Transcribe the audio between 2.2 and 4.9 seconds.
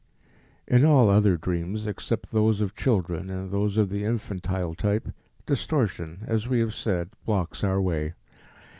those of children and those of the infantile